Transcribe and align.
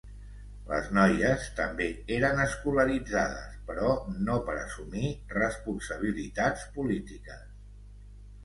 Les 0.69 0.87
noies 0.97 1.43
també 1.59 1.89
eren 2.15 2.41
escolaritzades, 2.45 3.53
però 3.67 3.91
no 4.31 4.39
per 4.49 4.57
assumir 4.63 5.13
responsabilitats 5.37 6.65
polítiques. 6.79 7.49